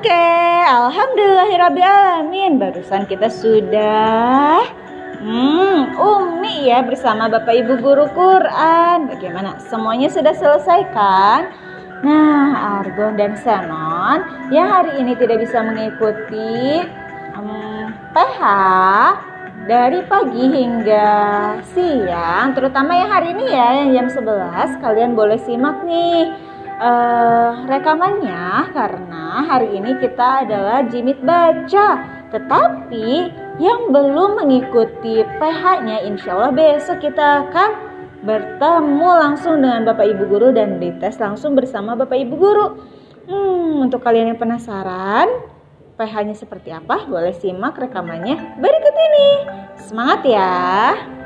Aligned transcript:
Oke, 0.00 0.16
alhamdulillahirobbilalamin. 0.64 2.56
Barusan 2.56 3.04
kita 3.04 3.28
sudah 3.28 4.64
Hmm, 5.20 5.92
Umi 5.92 6.72
ya 6.72 6.80
bersama 6.80 7.28
Bapak 7.28 7.52
Ibu 7.52 7.84
guru 7.84 8.08
Quran. 8.16 9.12
Bagaimana? 9.12 9.60
Semuanya 9.60 10.08
sudah 10.08 10.32
selesai 10.32 10.88
kan? 10.96 11.52
Nah, 12.00 12.80
Argon 12.80 13.20
dan 13.20 13.36
Senon 13.44 14.24
yang 14.48 14.72
hari 14.72 15.04
ini 15.04 15.12
tidak 15.20 15.44
bisa 15.44 15.60
mengikuti 15.60 16.80
um, 17.36 17.92
PH 18.16 18.40
dari 19.68 20.00
pagi 20.08 20.48
hingga 20.48 21.12
siang, 21.76 22.56
terutama 22.56 22.96
yang 22.96 23.12
hari 23.12 23.36
ini 23.36 23.52
ya, 23.52 23.84
yang 23.84 24.08
jam 24.08 24.08
11, 24.16 24.80
kalian 24.80 25.12
boleh 25.12 25.36
simak 25.44 25.84
nih 25.84 26.32
uh, 26.80 27.68
rekamannya 27.68 28.72
karena 29.40 29.56
hari 29.56 29.72
ini 29.72 29.96
kita 29.96 30.44
adalah 30.44 30.84
jimit 30.84 31.16
baca. 31.24 31.88
Tetapi 32.28 33.08
yang 33.56 33.88
belum 33.88 34.36
mengikuti 34.36 35.24
PH-nya, 35.24 36.04
insya 36.04 36.36
Allah 36.36 36.52
besok 36.52 37.00
kita 37.00 37.48
akan 37.48 37.70
bertemu 38.20 39.08
langsung 39.16 39.64
dengan 39.64 39.88
Bapak 39.88 40.12
Ibu 40.12 40.28
Guru 40.28 40.52
dan 40.52 40.76
dites 40.76 41.16
langsung 41.16 41.56
bersama 41.56 41.96
Bapak 41.96 42.20
Ibu 42.20 42.34
Guru. 42.36 42.66
Hmm, 43.32 43.88
untuk 43.88 44.04
kalian 44.04 44.36
yang 44.36 44.40
penasaran, 44.40 45.32
PH-nya 45.96 46.36
seperti 46.36 46.68
apa? 46.76 47.08
Boleh 47.08 47.32
simak 47.32 47.80
rekamannya 47.80 48.60
berikut 48.60 48.92
ini. 48.92 49.28
Semangat 49.80 50.20
ya! 50.28 51.19